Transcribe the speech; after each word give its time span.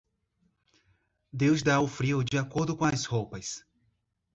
Deus 1.31 1.61
dá 1.61 1.79
o 1.79 1.87
frio 1.87 2.23
de 2.23 2.35
acordo 2.35 2.75
com 2.75 2.85
as 2.85 3.05
roupas. 3.05 3.63